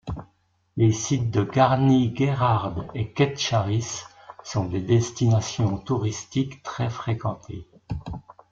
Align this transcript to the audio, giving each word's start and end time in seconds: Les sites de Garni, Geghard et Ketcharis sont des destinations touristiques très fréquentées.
Les 0.77 0.91
sites 0.91 1.29
de 1.29 1.43
Garni, 1.43 2.11
Geghard 2.15 2.85
et 2.95 3.11
Ketcharis 3.13 4.01
sont 4.43 4.65
des 4.65 4.81
destinations 4.81 5.77
touristiques 5.77 6.63
très 6.63 6.89
fréquentées. 6.89 7.67